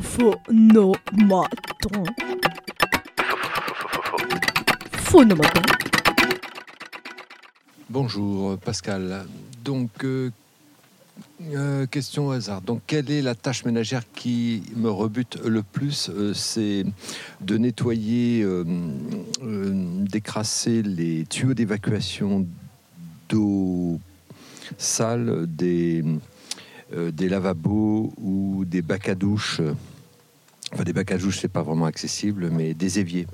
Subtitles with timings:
[0.00, 0.96] Phonomaton.
[4.92, 5.62] Phonomaton.
[7.90, 9.26] Bonjour Pascal.
[9.62, 10.30] Donc, euh,
[11.54, 12.62] euh, question au hasard.
[12.62, 16.86] Donc, quelle est la tâche ménagère qui me rebute le plus Euh, C'est
[17.42, 18.46] de nettoyer,
[19.42, 22.46] d'écrasser les tuyaux d'évacuation
[23.28, 24.00] d'eau
[24.78, 26.02] sale des,
[26.92, 29.60] des lavabos ou des bacs à douche.
[30.72, 33.26] Enfin, des bacs à douche, c'est pas vraiment accessible, mais des éviers.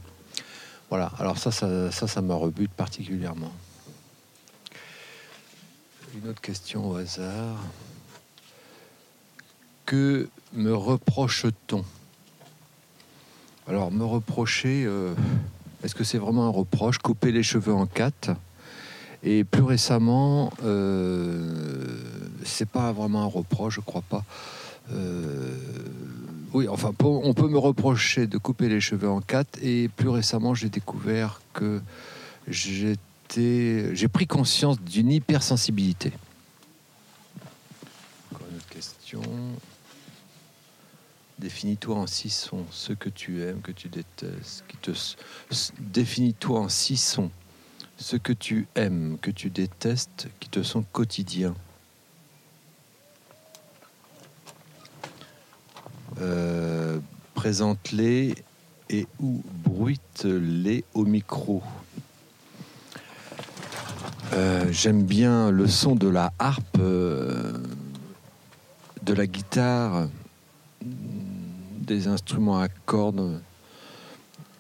[0.91, 1.13] Voilà.
[1.19, 3.53] Alors ça, ça, ça, ça me rebute particulièrement.
[6.21, 7.57] Une autre question au hasard.
[9.85, 11.85] Que me reproche-t-on?
[13.67, 15.15] Alors, me reprocher, euh,
[15.83, 16.99] est-ce que c'est vraiment un reproche?
[16.99, 18.31] Couper les cheveux en quatre?
[19.23, 22.01] Et plus récemment, euh,
[22.49, 24.25] c'est pas vraiment un reproche, je crois pas.
[24.93, 25.57] Euh,
[26.53, 29.59] oui, enfin, on peut me reprocher de couper les cheveux en quatre.
[29.63, 31.81] Et plus récemment, j'ai découvert que
[32.47, 36.13] j'étais, j'ai pris conscience d'une hypersensibilité.
[38.33, 39.23] Encore une question.
[41.39, 44.65] Définis-toi en six sons ce que tu aimes, que tu détestes.
[44.69, 44.91] Qui te...
[45.79, 47.31] Définis-toi en six sons
[47.99, 51.55] ce que tu aimes, que tu détestes, qui te sont quotidiens.
[56.21, 56.99] Euh,
[57.39, 58.35] Présente-les
[58.91, 61.63] et ou bruite-les au micro.
[64.33, 67.53] Euh, J'aime bien le son de la harpe, euh,
[69.05, 70.09] de la guitare,
[70.83, 73.41] des instruments à cordes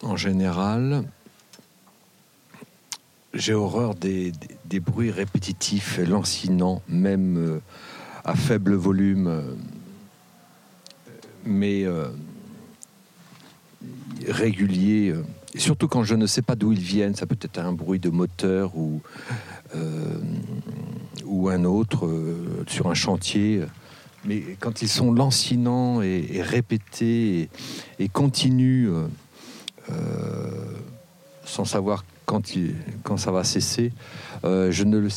[0.04, 1.02] en général.
[3.34, 4.32] J'ai horreur des,
[4.80, 7.60] bruits répétitifs et lancinants, même euh,
[8.24, 9.56] à faible volume.
[11.44, 11.84] mais
[14.30, 15.10] réguliers.
[15.10, 15.24] euh,
[15.56, 18.10] surtout quand je ne sais pas d'où ils viennent, ça peut être un bruit de
[18.10, 19.00] moteur ou,
[19.74, 20.18] euh,
[21.24, 23.62] ou un autre euh, sur un chantier.
[24.24, 27.48] Mais quand ils sont lancinants et, répétés et,
[27.98, 28.90] et continus,
[31.44, 32.42] sans savoir quand,
[33.04, 33.92] quand ça va cesser,
[34.42, 35.08] je, ne le,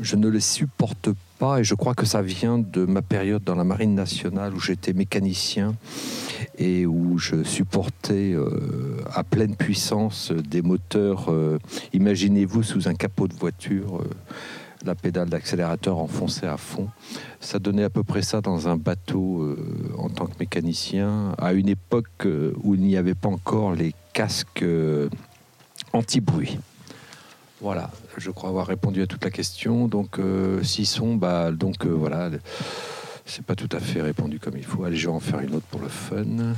[0.00, 3.54] je ne le supporte pas et je crois que ça vient de ma période dans
[3.54, 5.74] la marine nationale où j'étais mécanicien
[6.58, 11.26] et où je supportais euh, à pleine puissance des moteurs.
[11.28, 11.58] euh,
[11.92, 14.08] Imaginez-vous sous un capot de voiture, euh,
[14.84, 16.88] la pédale d'accélérateur enfoncée à fond.
[17.40, 19.56] Ça donnait à peu près ça dans un bateau
[19.98, 22.26] en tant que mécanicien, à une époque
[22.62, 24.64] où il n'y avait pas encore les casques
[25.92, 26.58] anti-bruit.
[27.60, 29.88] Voilà, je crois avoir répondu à toute la question.
[29.88, 30.20] Donc,
[30.62, 32.30] s'ils sont, bah, donc voilà,
[33.26, 34.84] c'est pas tout à fait répondu comme il faut.
[34.84, 36.54] Allez, je vais en faire une autre pour le fun.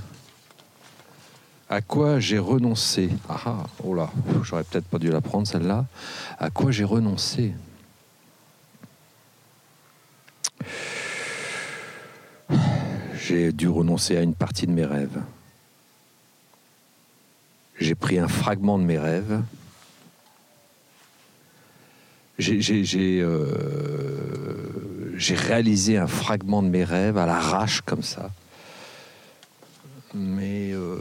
[1.70, 3.10] À quoi j'ai renoncé?
[3.28, 4.10] Ah ah, oh là,
[4.42, 5.86] j'aurais peut-être pas dû la prendre celle-là.
[6.38, 7.52] À quoi j'ai renoncé?
[13.14, 15.20] J'ai dû renoncer à une partie de mes rêves.
[17.78, 19.42] J'ai pris un fragment de mes rêves.
[22.38, 24.17] J'ai euh,
[25.18, 28.30] j'ai réalisé un fragment de mes rêves à l'arrache comme ça.
[30.14, 31.00] Mais euh,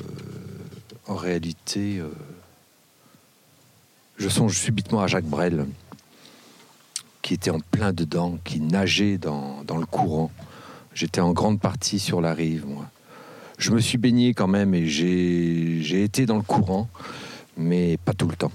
[1.07, 2.09] en réalité, euh,
[4.17, 5.67] je songe subitement à Jacques Brel,
[7.21, 10.31] qui était en plein dedans, qui nageait dans, dans le courant.
[10.95, 12.89] J'étais en grande partie sur la rive, moi.
[13.59, 16.89] Je me suis baigné quand même et j'ai été dans le courant,
[17.55, 18.51] mais pas tout le temps.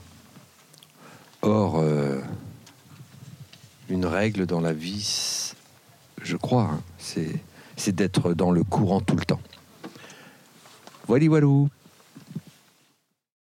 [1.43, 2.21] Or, euh,
[3.89, 5.42] une règle dans la vie,
[6.22, 9.41] je crois, hein, c'est d'être dans le courant tout le temps.
[11.09, 11.27] Voilà.